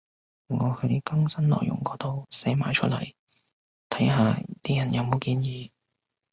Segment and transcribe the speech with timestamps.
[0.47, 3.13] 我喺更新內容嗰度寫埋出嚟，
[3.89, 5.69] 睇下啲人有冇建議